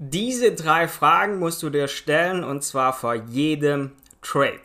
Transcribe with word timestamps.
Diese 0.00 0.52
drei 0.52 0.86
Fragen 0.86 1.40
musst 1.40 1.60
du 1.64 1.70
dir 1.70 1.88
stellen 1.88 2.44
und 2.44 2.62
zwar 2.62 2.92
vor 2.92 3.14
jedem 3.14 3.90
Trade. 4.22 4.60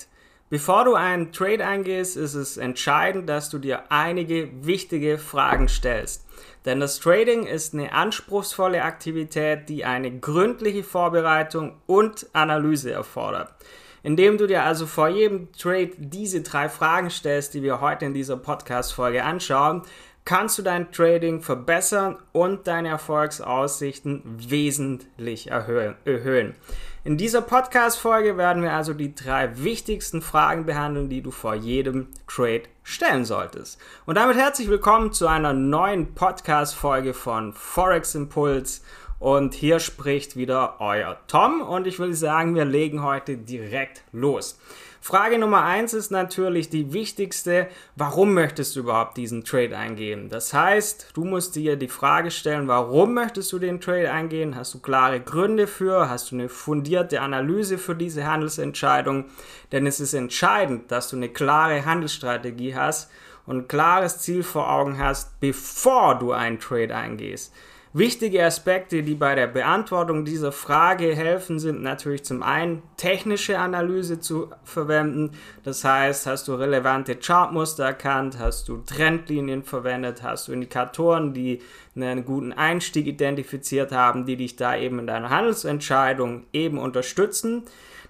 Bevor 0.52 0.86
du 0.86 0.94
einen 0.94 1.32
Trade 1.32 1.66
eingehst, 1.66 2.16
ist 2.18 2.36
es 2.36 2.58
entscheidend, 2.58 3.28
dass 3.28 3.50
du 3.50 3.58
dir 3.58 3.92
einige 3.92 4.52
wichtige 4.64 5.18
Fragen 5.18 5.68
stellst. 5.68 6.28
Denn 6.66 6.80
das 6.80 7.00
Trading 7.00 7.48
ist 7.48 7.74
eine 7.74 7.94
anspruchsvolle 7.94 8.84
Aktivität, 8.84 9.70
die 9.70 9.86
eine 9.86 10.20
gründliche 10.20 10.84
Vorbereitung 10.84 11.78
und 11.88 12.28
Analyse 12.34 12.92
erfordert. 12.92 13.56
Indem 14.04 14.38
du 14.38 14.46
dir 14.46 14.62
also 14.62 14.86
vor 14.86 15.08
jedem 15.08 15.52
Trade 15.54 15.94
diese 15.98 16.42
drei 16.42 16.70
Fragen 16.70 17.10
stellst, 17.10 17.56
die 17.56 17.64
wir 17.64 17.82
heute 17.82 18.06
in 18.06 18.14
dieser 18.14 18.38
Podcast-Folge 18.38 19.24
anschauen, 19.24 19.82
kannst 20.26 20.58
du 20.58 20.62
dein 20.62 20.92
Trading 20.92 21.42
verbessern 21.42 22.18
und 22.32 22.68
deine 22.68 22.90
Erfolgsaussichten 22.90 24.22
wesentlich 24.26 25.52
erhöhen. 25.52 26.56
In 27.04 27.18
dieser 27.18 27.42
Podcast-Folge 27.42 28.38
werden 28.38 28.64
wir 28.64 28.72
also 28.72 28.94
die 28.94 29.14
drei 29.14 29.62
wichtigsten 29.62 30.22
Fragen 30.22 30.66
behandeln, 30.66 31.10
die 31.10 31.22
du 31.22 31.32
vor 31.32 31.54
jedem 31.54 32.08
Trade 32.28 32.64
stellen 32.84 33.26
solltest. 33.26 33.78
Und 34.06 34.16
damit 34.16 34.38
herzlich 34.38 34.70
willkommen 34.70 35.12
zu 35.12 35.28
einer 35.28 35.52
neuen 35.52 36.14
Podcast-Folge 36.14 37.14
von 37.14 37.52
Forex 37.52 38.16
Impuls. 38.16 38.84
Und 39.20 39.54
hier 39.54 39.80
spricht 39.80 40.36
wieder 40.36 40.80
euer 40.80 41.18
Tom 41.28 41.62
und 41.62 41.88
ich 41.88 42.00
würde 42.00 42.14
sagen, 42.14 42.56
wir 42.56 42.66
legen 42.66 43.04
heute 43.04 43.38
direkt 43.38 44.04
los. 44.12 44.60
Frage 45.06 45.38
Nummer 45.38 45.66
eins 45.66 45.94
ist 45.94 46.12
natürlich 46.12 46.70
die 46.70 46.94
wichtigste. 46.94 47.68
Warum 47.98 48.34
möchtest 48.34 48.74
du 48.74 48.80
überhaupt 48.80 49.18
diesen 49.18 49.44
Trade 49.44 49.78
eingehen? 49.78 50.30
Das 50.30 50.54
heißt, 50.54 51.10
du 51.14 51.26
musst 51.26 51.58
dir 51.58 51.76
die 51.76 51.90
Frage 51.90 52.32
stellen, 52.32 52.70
warum 52.70 53.14
möchtest 53.14 53.52
du 53.52 53.60
den 53.60 53.82
Trade 53.82 54.10
eingehen? 54.10 54.56
Hast 54.56 54.74
du 54.74 54.80
klare 54.80 55.20
Gründe 55.20 55.68
für? 55.68 56.08
Hast 56.08 56.32
du 56.32 56.36
eine 56.36 56.48
fundierte 56.48 57.20
Analyse 57.20 57.78
für 57.78 57.96
diese 57.96 58.26
Handelsentscheidung? 58.26 59.26
Denn 59.74 59.86
es 59.88 60.00
ist 60.00 60.14
entscheidend, 60.14 60.90
dass 60.90 61.10
du 61.10 61.18
eine 61.18 61.28
klare 61.28 61.84
Handelsstrategie 61.84 62.74
hast 62.74 63.12
und 63.46 63.58
ein 63.58 63.68
klares 63.68 64.20
Ziel 64.20 64.42
vor 64.42 64.72
Augen 64.72 65.00
hast, 65.00 65.38
bevor 65.42 66.18
du 66.18 66.32
einen 66.32 66.62
Trade 66.62 66.96
eingehst. 66.96 67.54
Wichtige 67.96 68.44
Aspekte, 68.44 69.04
die 69.04 69.14
bei 69.14 69.36
der 69.36 69.46
Beantwortung 69.46 70.26
dieser 70.26 70.52
Frage 70.52 71.16
helfen, 71.16 71.60
sind 71.60 71.84
natürlich 71.84 72.24
zum 72.24 72.42
einen 72.42 72.82
technische 72.98 73.60
Analyse 73.60 74.20
zu 74.20 74.50
verwenden. 74.64 75.34
Das 75.64 75.84
heißt, 75.84 76.26
hast 76.26 76.48
du 76.48 76.56
relevante 76.56 77.16
Chartmuster 77.16 77.86
erkannt, 77.86 78.40
hast 78.40 78.68
du 78.68 78.78
Trendlinien 78.78 79.62
verwendet, 79.62 80.24
hast 80.24 80.48
du 80.48 80.54
Indikatoren, 80.54 81.36
die 81.36 81.62
einen 81.96 82.26
guten 82.26 82.52
Einstieg 82.52 83.06
identifiziert 83.06 83.92
haben, 83.92 84.26
die 84.26 84.38
dich 84.38 84.56
da 84.56 84.76
eben 84.76 84.98
in 84.98 85.06
deiner 85.06 85.30
Handelsentscheidung 85.30 86.48
eben 86.52 86.80
unterstützen. 86.80 87.62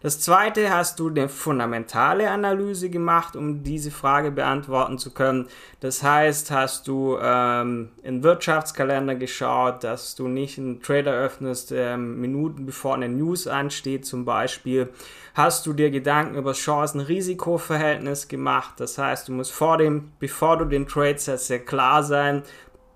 Das 0.03 0.19
zweite, 0.19 0.69
hast 0.69 0.99
du 0.99 1.07
eine 1.07 1.29
fundamentale 1.29 2.29
Analyse 2.29 2.89
gemacht, 2.89 3.37
um 3.37 3.63
diese 3.63 3.89
Frage 3.89 4.31
beantworten 4.31 4.97
zu 4.97 5.11
können. 5.11 5.47
Das 5.79 6.03
heißt, 6.03 6.51
hast 6.51 6.89
du 6.89 7.17
ähm, 7.21 7.87
in 8.03 8.21
Wirtschaftskalender 8.21 9.15
geschaut, 9.15 9.85
dass 9.85 10.15
du 10.15 10.27
nicht 10.27 10.57
einen 10.57 10.81
Trader 10.81 11.13
öffnest, 11.13 11.71
ähm, 11.71 12.19
Minuten 12.19 12.65
bevor 12.65 12.95
eine 12.95 13.07
News 13.07 13.47
ansteht 13.47 14.05
zum 14.05 14.25
Beispiel. 14.25 14.89
Hast 15.35 15.65
du 15.65 15.71
dir 15.71 15.89
Gedanken 15.89 16.35
über 16.35 16.51
Chancen-Risiko-Verhältnis 16.51 18.27
gemacht? 18.27 18.73
Das 18.81 18.97
heißt, 18.97 19.29
du 19.29 19.31
musst 19.31 19.53
vor 19.53 19.77
dem, 19.77 20.11
bevor 20.19 20.57
du 20.57 20.65
den 20.65 20.85
Trade 20.85 21.17
setzt, 21.17 21.47
sehr 21.47 21.63
klar 21.63 22.03
sein, 22.03 22.43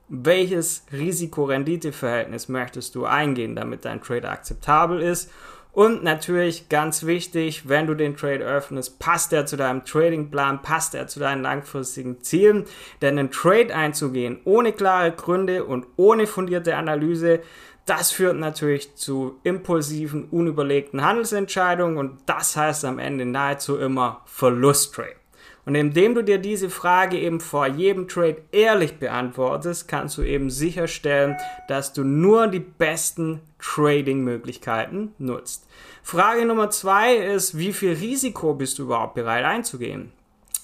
welches 0.10 0.86
Risiko-Rendite-Verhältnis 0.92 2.50
möchtest 2.50 2.96
du 2.96 3.06
eingehen, 3.06 3.56
damit 3.56 3.86
dein 3.86 4.02
Trade 4.02 4.30
akzeptabel 4.30 5.02
ist. 5.02 5.32
Und 5.78 6.04
natürlich 6.04 6.70
ganz 6.70 7.06
wichtig, 7.06 7.70
wenn 7.70 7.86
du 7.86 7.94
den 7.94 8.18
Trade 8.18 8.44
öffnest, 8.44 8.98
passt 8.98 9.32
er 9.32 9.46
zu 9.46 9.58
deinem 9.58 9.86
Tradingplan, 9.86 10.64
passt 10.64 10.96
er 10.96 11.06
zu 11.06 11.20
deinen 11.20 11.44
langfristigen 11.44 12.20
Zielen. 12.20 12.66
Denn 13.04 13.20
einen 13.20 13.30
Trade 13.30 13.76
einzugehen 13.76 14.40
ohne 14.44 14.74
klare 14.74 15.12
Gründe 15.12 15.66
und 15.66 15.86
ohne 15.96 16.26
fundierte 16.26 16.76
Analyse, 16.76 17.42
das 17.86 18.12
führt 18.12 18.38
natürlich 18.38 18.96
zu 18.96 19.40
impulsiven, 19.44 20.24
unüberlegten 20.32 21.06
Handelsentscheidungen 21.06 22.00
und 22.00 22.22
das 22.26 22.58
heißt 22.58 22.84
am 22.84 22.98
Ende 22.98 23.28
nahezu 23.28 23.78
immer 23.78 24.24
Verlusttrade. 24.26 25.14
Und 25.68 25.76
indem 25.76 26.16
du 26.16 26.24
dir 26.24 26.38
diese 26.38 26.70
Frage 26.70 27.20
eben 27.20 27.42
vor 27.42 27.68
jedem 27.68 28.08
Trade 28.08 28.38
ehrlich 28.54 29.00
beantwortest, 29.00 29.90
kannst 29.90 30.18
du 30.18 30.24
eben 30.24 30.50
sicherstellen, 30.50 31.36
dass 31.68 31.92
du 31.92 32.06
nur 32.06 32.48
die 32.48 32.62
besten 32.62 33.42
Trading-Möglichkeiten 33.60 35.12
nutzt. 35.18 35.68
Frage 36.04 36.46
Nummer 36.46 36.70
zwei 36.70 37.18
ist, 37.18 37.58
wie 37.58 37.74
viel 37.74 37.92
Risiko 37.92 38.54
bist 38.54 38.80
du 38.80 38.84
überhaupt 38.84 39.16
bereit 39.16 39.44
einzugehen? 39.44 40.14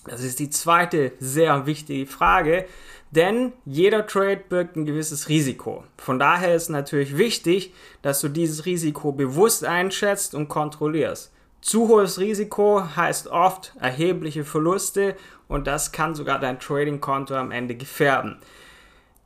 Das 0.06 0.24
ist 0.24 0.40
die 0.40 0.50
zweite 0.50 1.12
sehr 1.20 1.66
wichtige 1.66 2.10
Frage, 2.10 2.64
denn 3.12 3.52
jeder 3.66 4.08
Trade 4.08 4.42
birgt 4.48 4.78
ein 4.78 4.86
gewisses 4.86 5.28
Risiko. 5.28 5.84
Von 5.98 6.18
daher 6.18 6.56
ist 6.56 6.70
natürlich 6.70 7.18
wichtig, 7.18 7.74
dass 8.04 8.22
du 8.22 8.30
dieses 8.30 8.66
Risiko 8.66 9.12
bewusst 9.12 9.66
einschätzt 9.66 10.34
und 10.34 10.48
kontrollierst. 10.48 11.34
Zu 11.64 11.88
hohes 11.88 12.20
Risiko 12.20 12.84
heißt 12.98 13.28
oft 13.28 13.72
erhebliche 13.80 14.44
Verluste 14.44 15.16
und 15.48 15.66
das 15.66 15.94
kann 15.94 16.14
sogar 16.14 16.38
dein 16.38 16.60
Trading-Konto 16.60 17.36
am 17.36 17.52
Ende 17.52 17.76
gefährden. 17.76 18.38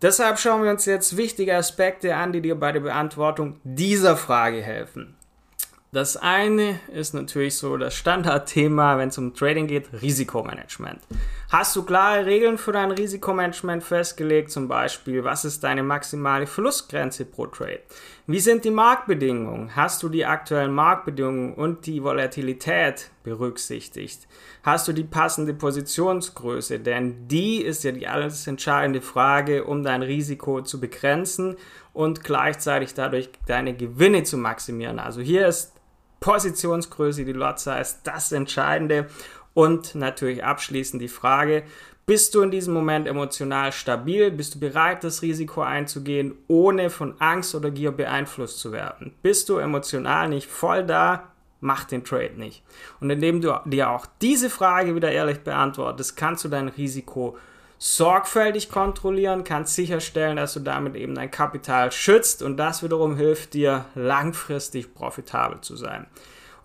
Deshalb 0.04 0.38
schauen 0.38 0.64
wir 0.64 0.70
uns 0.70 0.86
jetzt 0.86 1.18
wichtige 1.18 1.56
Aspekte 1.56 2.16
an, 2.16 2.32
die 2.32 2.42
dir 2.42 2.54
bei 2.54 2.72
der 2.72 2.82
Beantwortung 2.82 3.60
dieser 3.64 4.16
Frage 4.16 4.62
helfen. 4.62 5.16
Das 5.92 6.16
eine 6.16 6.80
ist 6.94 7.16
natürlich 7.16 7.58
so 7.58 7.76
das 7.76 7.96
Standardthema, 7.96 9.00
wenn 9.00 9.10
es 9.10 9.18
um 9.18 9.34
Trading 9.34 9.66
geht, 9.66 9.90
Risikomanagement. 10.00 11.00
Hast 11.50 11.78
du 11.78 11.84
klare 11.84 12.26
Regeln 12.26 12.58
für 12.58 12.74
dein 12.74 12.92
Risikomanagement 12.92 13.82
festgelegt? 13.82 14.52
Zum 14.52 14.68
Beispiel, 14.68 15.24
was 15.24 15.46
ist 15.46 15.64
deine 15.64 15.82
maximale 15.82 16.46
Verlustgrenze 16.46 17.24
pro 17.24 17.48
Trade? 17.48 17.80
Wie 18.26 18.42
sind 18.42 18.66
die 18.66 18.70
Marktbedingungen? 18.70 19.74
Hast 19.74 20.04
du 20.04 20.10
die 20.10 20.26
aktuellen 20.26 20.74
Marktbedingungen 20.74 21.54
und 21.54 21.86
die 21.86 22.04
Volatilität 22.04 23.12
berücksichtigt? 23.24 24.28
Hast 24.64 24.90
du 24.90 24.92
die 24.92 25.06
passende 25.06 25.54
Positionsgröße? 25.54 26.80
Denn 26.82 27.30
die 27.30 27.62
ist 27.62 27.86
ja 27.86 27.94
die 27.94 28.10
alles 28.10 28.46
entscheidende 28.46 29.00
Frage, 29.00 29.64
um 29.64 29.84
dein 29.84 30.02
Risiko 30.02 30.62
zu 30.64 30.82
begrenzen 30.82 31.56
und 31.94 32.26
gleichzeitig 32.26 32.94
dadurch 32.94 33.30
deine 33.46 33.74
Gewinne 33.74 34.24
zu 34.24 34.36
maximieren. 34.36 35.00
Also 35.00 35.22
hier 35.22 35.48
ist 35.48 35.72
Positionsgröße, 36.20 37.24
die 37.24 37.32
Lot 37.32 37.60
Size, 37.60 37.96
das 38.04 38.34
Entscheidende. 38.34 39.08
Und 39.58 39.96
natürlich 39.96 40.44
abschließend 40.44 41.02
die 41.02 41.08
Frage, 41.08 41.64
bist 42.06 42.36
du 42.36 42.44
in 42.44 42.52
diesem 42.52 42.76
Moment 42.76 43.08
emotional 43.08 43.72
stabil? 43.72 44.30
Bist 44.30 44.54
du 44.54 44.60
bereit, 44.60 45.04
das 45.04 45.24
Risiko 45.24 45.62
einzugehen, 45.62 46.36
ohne 46.48 46.92
von 46.92 47.20
Angst 47.20 47.56
oder 47.56 47.72
Gier 47.72 47.92
beeinflusst 47.92 48.60
zu 48.60 48.72
werden? 48.72 49.16
Bist 49.24 49.50
du 49.50 49.58
emotional 49.58 50.30
nicht 50.30 50.48
voll 50.48 50.86
da? 50.86 51.32
Mach 51.60 51.86
den 51.86 52.04
Trade 52.04 52.34
nicht. 52.36 52.62
Und 53.00 53.10
indem 53.10 53.42
du 53.42 53.60
dir 53.66 53.90
auch 53.90 54.06
diese 54.22 54.52
Frage 54.52 54.94
wieder 54.94 55.12
ehrlich 55.12 55.40
beantwortest, 55.40 56.16
kannst 56.16 56.46
du 56.46 56.50
dein 56.50 56.68
Risiko 56.68 57.36
sorgfältig 57.80 58.70
kontrollieren, 58.70 59.44
kannst 59.44 59.74
sicherstellen, 59.74 60.38
dass 60.38 60.54
du 60.54 60.60
damit 60.60 60.94
eben 60.96 61.16
dein 61.16 61.32
Kapital 61.32 61.92
schützt 61.92 62.44
und 62.44 62.58
das 62.58 62.84
wiederum 62.84 63.16
hilft 63.16 63.56
dir 63.56 63.86
langfristig 63.96 64.94
profitabel 64.94 65.62
zu 65.62 65.76
sein. 65.76 66.06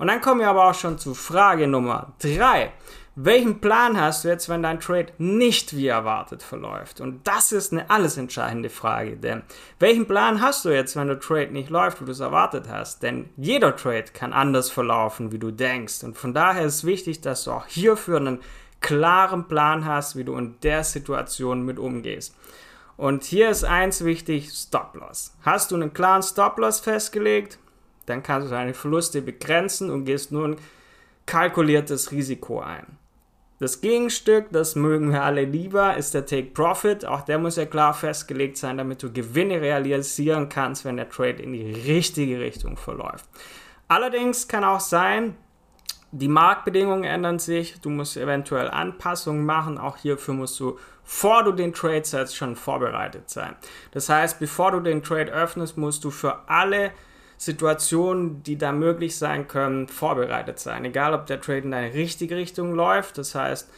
Und 0.02 0.08
dann 0.08 0.20
kommen 0.20 0.40
wir 0.40 0.48
aber 0.48 0.68
auch 0.68 0.74
schon 0.74 0.98
zu 0.98 1.14
Frage 1.14 1.68
Nummer 1.68 2.14
drei. 2.20 2.72
Welchen 3.14 3.60
Plan 3.60 4.00
hast 4.00 4.24
du 4.24 4.28
jetzt, 4.30 4.48
wenn 4.48 4.60
dein 4.60 4.80
Trade 4.80 5.12
nicht 5.18 5.76
wie 5.76 5.86
erwartet 5.86 6.42
verläuft? 6.42 7.00
Und 7.00 7.24
das 7.24 7.52
ist 7.52 7.70
eine 7.70 7.88
alles 7.88 8.16
entscheidende 8.16 8.68
Frage, 8.68 9.16
denn 9.16 9.42
welchen 9.78 10.08
Plan 10.08 10.40
hast 10.40 10.64
du 10.64 10.70
jetzt, 10.70 10.96
wenn 10.96 11.06
der 11.06 11.20
Trade 11.20 11.52
nicht 11.52 11.70
läuft, 11.70 12.00
wie 12.00 12.04
du 12.04 12.10
es 12.10 12.18
erwartet 12.18 12.64
hast? 12.68 13.04
Denn 13.04 13.30
jeder 13.36 13.76
Trade 13.76 14.06
kann 14.12 14.32
anders 14.32 14.72
verlaufen, 14.72 15.30
wie 15.30 15.38
du 15.38 15.52
denkst. 15.52 16.02
Und 16.02 16.18
von 16.18 16.34
daher 16.34 16.64
ist 16.64 16.84
wichtig, 16.84 17.20
dass 17.20 17.44
du 17.44 17.52
auch 17.52 17.66
hierfür 17.66 18.16
einen 18.16 18.40
klaren 18.80 19.46
Plan 19.46 19.84
hast, 19.84 20.16
wie 20.16 20.24
du 20.24 20.36
in 20.36 20.56
der 20.64 20.82
Situation 20.82 21.64
mit 21.64 21.78
umgehst. 21.78 22.34
Und 22.96 23.22
hier 23.22 23.50
ist 23.50 23.62
eins 23.62 24.04
wichtig, 24.04 24.50
Stop-Loss. 24.50 25.36
Hast 25.42 25.70
du 25.70 25.76
einen 25.76 25.92
klaren 25.92 26.24
Stop-Loss 26.24 26.80
festgelegt, 26.80 27.60
dann 28.06 28.22
kannst 28.22 28.48
du 28.48 28.50
deine 28.50 28.74
Verluste 28.74 29.22
begrenzen 29.22 29.90
und 29.90 30.04
gehst 30.04 30.32
nun 30.32 30.56
kalkuliertes 31.26 32.12
Risiko 32.12 32.60
ein. 32.60 32.98
Das 33.62 33.80
Gegenstück, 33.80 34.46
das 34.50 34.74
mögen 34.74 35.12
wir 35.12 35.22
alle 35.22 35.44
lieber, 35.44 35.96
ist 35.96 36.14
der 36.14 36.26
Take 36.26 36.50
Profit. 36.50 37.04
Auch 37.04 37.20
der 37.20 37.38
muss 37.38 37.54
ja 37.54 37.64
klar 37.64 37.94
festgelegt 37.94 38.56
sein, 38.56 38.76
damit 38.76 39.04
du 39.04 39.12
Gewinne 39.12 39.60
realisieren 39.60 40.48
kannst, 40.48 40.84
wenn 40.84 40.96
der 40.96 41.08
Trade 41.08 41.40
in 41.40 41.52
die 41.52 41.70
richtige 41.70 42.40
Richtung 42.40 42.76
verläuft. 42.76 43.24
Allerdings 43.86 44.48
kann 44.48 44.64
auch 44.64 44.80
sein, 44.80 45.36
die 46.10 46.28
Marktbedingungen 46.28 47.04
ändern 47.04 47.38
sich, 47.38 47.80
du 47.80 47.88
musst 47.88 48.16
eventuell 48.16 48.68
Anpassungen 48.68 49.46
machen. 49.46 49.78
Auch 49.78 49.96
hierfür 49.96 50.34
musst 50.34 50.58
du, 50.58 50.78
vor 51.04 51.44
du 51.44 51.52
den 51.52 51.72
Trade 51.72 52.04
setzt, 52.04 52.36
schon 52.36 52.56
vorbereitet 52.56 53.30
sein. 53.30 53.54
Das 53.92 54.08
heißt, 54.08 54.40
bevor 54.40 54.72
du 54.72 54.80
den 54.80 55.02
Trade 55.04 55.32
öffnest, 55.32 55.78
musst 55.78 56.02
du 56.02 56.10
für 56.10 56.48
alle 56.48 56.90
Situationen, 57.44 58.44
die 58.44 58.56
da 58.56 58.70
möglich 58.70 59.16
sein 59.16 59.48
können, 59.48 59.88
vorbereitet 59.88 60.60
sein. 60.60 60.84
Egal, 60.84 61.12
ob 61.12 61.26
der 61.26 61.40
Trade 61.40 61.58
in 61.58 61.72
deine 61.72 61.92
richtige 61.92 62.36
Richtung 62.36 62.72
läuft, 62.72 63.18
das 63.18 63.34
heißt, 63.34 63.68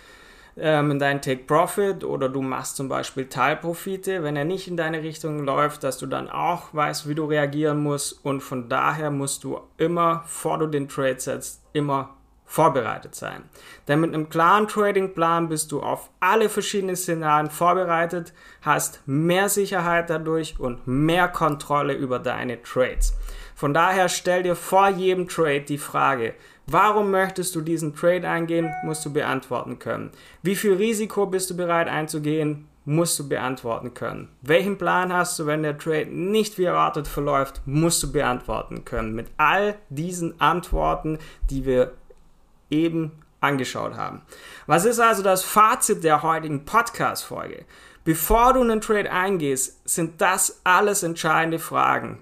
ähm, 0.58 0.90
in 0.90 0.98
deinen 0.98 1.22
Take 1.22 1.44
Profit 1.44 2.04
oder 2.04 2.28
du 2.28 2.42
machst 2.42 2.76
zum 2.76 2.90
Beispiel 2.90 3.24
Teilprofite, 3.24 4.22
wenn 4.22 4.36
er 4.36 4.44
nicht 4.44 4.68
in 4.68 4.76
deine 4.76 5.02
Richtung 5.02 5.38
läuft, 5.44 5.82
dass 5.82 5.96
du 5.96 6.04
dann 6.04 6.28
auch 6.28 6.74
weißt, 6.74 7.08
wie 7.08 7.14
du 7.14 7.24
reagieren 7.24 7.82
musst 7.82 8.22
und 8.22 8.42
von 8.42 8.68
daher 8.68 9.10
musst 9.10 9.44
du 9.44 9.58
immer, 9.78 10.24
vor 10.26 10.58
du 10.58 10.66
den 10.66 10.86
Trade 10.86 11.18
setzt, 11.18 11.62
immer 11.72 12.10
vorbereitet 12.46 13.14
sein. 13.14 13.42
Denn 13.88 14.00
mit 14.00 14.14
einem 14.14 14.28
klaren 14.28 14.68
Tradingplan 14.68 15.48
bist 15.48 15.72
du 15.72 15.80
auf 15.80 16.10
alle 16.20 16.48
verschiedenen 16.48 16.96
Szenarien 16.96 17.50
vorbereitet, 17.50 18.32
hast 18.62 19.00
mehr 19.06 19.48
Sicherheit 19.48 20.10
dadurch 20.10 20.58
und 20.60 20.86
mehr 20.86 21.28
Kontrolle 21.28 21.94
über 21.94 22.18
deine 22.18 22.62
Trades. 22.62 23.14
Von 23.54 23.72
daher 23.72 24.08
stell 24.08 24.42
dir 24.42 24.56
vor 24.56 24.88
jedem 24.88 25.28
Trade 25.28 25.62
die 25.62 25.78
Frage, 25.78 26.34
warum 26.66 27.10
möchtest 27.10 27.54
du 27.54 27.60
diesen 27.60 27.94
Trade 27.94 28.28
eingehen, 28.28 28.70
musst 28.84 29.04
du 29.04 29.12
beantworten 29.12 29.78
können. 29.78 30.10
Wie 30.42 30.56
viel 30.56 30.74
Risiko 30.74 31.26
bist 31.26 31.50
du 31.50 31.56
bereit 31.56 31.88
einzugehen, 31.88 32.68
musst 32.84 33.18
du 33.18 33.28
beantworten 33.28 33.94
können. 33.94 34.28
Welchen 34.42 34.76
Plan 34.76 35.12
hast 35.12 35.38
du, 35.38 35.46
wenn 35.46 35.62
der 35.62 35.78
Trade 35.78 36.06
nicht 36.06 36.58
wie 36.58 36.64
erwartet 36.64 37.08
verläuft, 37.08 37.62
musst 37.64 38.02
du 38.02 38.12
beantworten 38.12 38.84
können. 38.84 39.14
Mit 39.14 39.28
all 39.36 39.76
diesen 39.88 40.40
Antworten, 40.40 41.18
die 41.48 41.64
wir 41.64 41.92
eben 42.74 43.12
angeschaut 43.40 43.94
haben. 43.94 44.22
Was 44.66 44.84
ist 44.84 44.98
also 44.98 45.22
das 45.22 45.44
Fazit 45.44 46.02
der 46.02 46.22
heutigen 46.22 46.64
Podcast-Folge? 46.64 47.64
Bevor 48.04 48.52
du 48.52 48.60
einen 48.60 48.80
Trade 48.80 49.10
eingehst, 49.10 49.88
sind 49.88 50.20
das 50.20 50.60
alles 50.64 51.02
entscheidende 51.02 51.58
Fragen. 51.58 52.18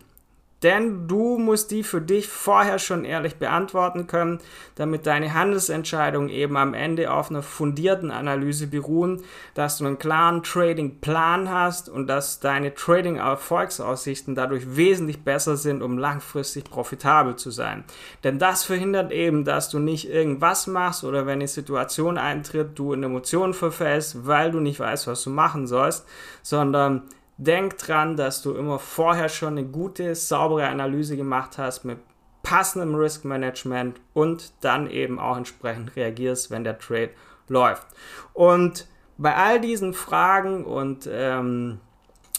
Denn 0.62 1.08
du 1.08 1.38
musst 1.38 1.70
die 1.70 1.82
für 1.82 2.00
dich 2.00 2.28
vorher 2.28 2.78
schon 2.78 3.04
ehrlich 3.04 3.36
beantworten 3.36 4.06
können, 4.06 4.38
damit 4.76 5.06
deine 5.06 5.34
Handelsentscheidungen 5.34 6.28
eben 6.28 6.56
am 6.56 6.74
Ende 6.74 7.12
auf 7.12 7.30
einer 7.30 7.42
fundierten 7.42 8.10
Analyse 8.10 8.68
beruhen, 8.68 9.22
dass 9.54 9.78
du 9.78 9.86
einen 9.86 9.98
klaren 9.98 10.42
Trading-Plan 10.42 11.50
hast 11.50 11.88
und 11.88 12.06
dass 12.06 12.40
deine 12.40 12.74
Trading-Erfolgsaussichten 12.74 14.34
dadurch 14.34 14.76
wesentlich 14.76 15.24
besser 15.24 15.56
sind, 15.56 15.82
um 15.82 15.98
langfristig 15.98 16.64
profitabel 16.64 17.36
zu 17.36 17.50
sein. 17.50 17.84
Denn 18.22 18.38
das 18.38 18.62
verhindert 18.62 19.10
eben, 19.10 19.44
dass 19.44 19.68
du 19.68 19.78
nicht 19.78 20.08
irgendwas 20.08 20.66
machst 20.66 21.02
oder 21.04 21.26
wenn 21.26 21.40
eine 21.40 21.48
Situation 21.48 22.18
eintritt, 22.18 22.78
du 22.78 22.92
in 22.92 23.02
Emotionen 23.02 23.54
verfällst, 23.54 24.26
weil 24.26 24.52
du 24.52 24.60
nicht 24.60 24.78
weißt, 24.78 25.06
was 25.06 25.24
du 25.24 25.30
machen 25.30 25.66
sollst, 25.66 26.06
sondern 26.42 27.02
Denk 27.44 27.76
dran, 27.78 28.16
dass 28.16 28.40
du 28.40 28.54
immer 28.54 28.78
vorher 28.78 29.28
schon 29.28 29.58
eine 29.58 29.66
gute, 29.66 30.14
saubere 30.14 30.68
Analyse 30.68 31.16
gemacht 31.16 31.58
hast 31.58 31.84
mit 31.84 31.98
passendem 32.44 32.94
Risk 32.94 33.24
Management 33.24 34.00
und 34.14 34.52
dann 34.60 34.88
eben 34.88 35.18
auch 35.18 35.36
entsprechend 35.36 35.96
reagierst, 35.96 36.52
wenn 36.52 36.62
der 36.62 36.78
Trade 36.78 37.10
läuft. 37.48 37.86
Und 38.32 38.86
bei 39.18 39.34
all 39.34 39.60
diesen 39.60 39.92
Fragen 39.92 40.64
und 40.64 41.08
ähm, 41.10 41.80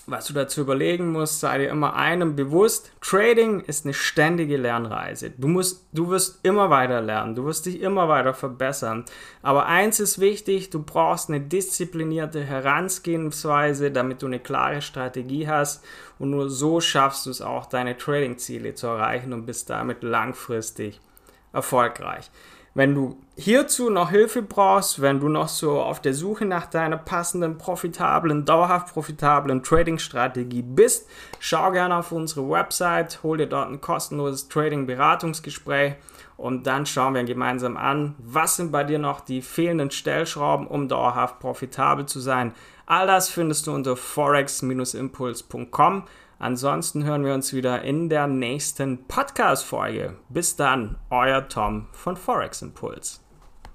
was 0.06 0.26
du 0.26 0.34
dazu 0.34 0.62
überlegen 0.62 1.12
musst, 1.12 1.40
sei 1.40 1.60
dir 1.60 1.70
immer 1.70 1.96
einem 1.96 2.36
bewusst, 2.36 2.92
Trading 3.00 3.62
ist 3.62 3.86
eine 3.86 3.94
ständige 3.94 4.58
Lernreise. 4.58 5.30
Du 5.30 5.48
musst, 5.48 5.88
du 5.94 6.10
wirst 6.10 6.40
immer 6.44 6.70
weiter 6.70 7.02
lernen, 7.02 7.36
du 7.36 7.46
wirst 7.46 7.66
dich 7.66 7.82
immer 7.82 8.10
weiter 8.10 8.34
verbessern. 8.34 9.06
Aber 9.42 9.66
eins 9.66 10.00
ist 10.00 10.20
wichtig, 10.20 10.70
du 10.70 10.84
brauchst 10.84 11.30
eine 11.30 11.40
disziplinierte 11.40 12.44
Herangehensweise, 12.44 13.92
damit 13.92 14.22
du 14.22 14.26
eine 14.26 14.40
klare 14.40 14.82
Strategie 14.82 15.48
hast 15.48 15.84
und 16.20 16.32
nur 16.32 16.50
so 16.50 16.82
schaffst 16.82 17.26
du 17.26 17.30
es 17.30 17.42
auch, 17.42 17.66
deine 17.66 17.98
Trading-Ziele 17.98 18.76
zu 18.76 18.88
erreichen 18.88 19.32
und 19.32 19.46
bist 19.46 19.70
damit 19.70 20.04
langfristig 20.04 21.00
erfolgreich. 21.54 22.30
Wenn 22.76 22.96
du 22.96 23.18
hierzu 23.36 23.92
noch 23.92 24.10
Hilfe 24.10 24.42
brauchst, 24.42 25.00
wenn 25.00 25.20
du 25.20 25.30
noch 25.30 25.48
so 25.48 25.80
auf 25.80 26.02
der 26.02 26.16
Suche 26.16 26.46
nach 26.46 26.66
deiner 26.66 26.98
passenden, 26.98 27.60
profitablen, 27.60 28.46
dauerhaft 28.46 28.94
profitablen 28.94 29.62
Trading-Strategie 29.62 30.64
bist, 30.64 31.08
schau 31.40 31.72
gerne 31.72 31.98
auf 31.98 32.12
unsere 32.12 32.50
Website, 32.50 33.20
hol 33.22 33.38
dir 33.38 33.46
dort 33.46 33.70
ein 33.70 33.80
kostenloses 33.80 34.50
Trading-Beratungsgespräch 34.50 35.98
und 36.36 36.66
dann 36.66 36.88
schauen 36.88 37.14
wir 37.14 37.24
gemeinsam 37.26 37.78
an, 37.78 38.16
was 38.18 38.56
sind 38.56 38.72
bei 38.72 38.84
dir 38.84 38.98
noch 38.98 39.22
die 39.22 39.44
fehlenden 39.44 39.92
Stellschrauben, 39.92 40.66
um 40.66 40.88
dauerhaft 40.88 41.40
profitabel 41.40 42.08
zu 42.08 42.20
sein. 42.20 42.56
All 42.88 43.06
das 43.06 43.30
findest 43.30 43.68
du 43.68 43.74
unter 43.74 43.96
forex-impuls.com. 43.96 46.04
Ansonsten 46.44 47.06
hören 47.06 47.24
wir 47.24 47.34
uns 47.34 47.54
wieder 47.54 47.84
in 47.84 48.10
der 48.10 48.28
nächsten 48.28 49.08
Podcast-Folge. 49.08 50.18
Bis 50.28 50.58
dann, 50.58 50.98
euer 51.10 51.48
Tom 51.48 51.88
von 51.94 52.18
Forex 52.18 52.62
Impulse. 52.62 53.23